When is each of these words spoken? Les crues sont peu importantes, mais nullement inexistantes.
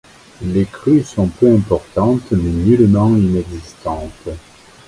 Les 0.41 0.65
crues 0.65 1.03
sont 1.03 1.27
peu 1.27 1.53
importantes, 1.53 2.31
mais 2.31 2.49
nullement 2.49 3.15
inexistantes. 3.15 4.29